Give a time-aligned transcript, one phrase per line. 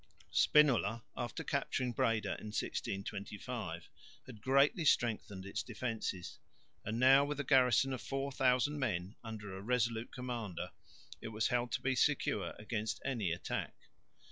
[0.31, 3.87] Spinola, after capturing Breda in 1625,
[4.25, 6.39] had greatly strengthened its defences;
[6.83, 10.71] and now, with a garrison of 4000 men under a resolute commander,
[11.21, 13.75] it was held to be secure against any attack.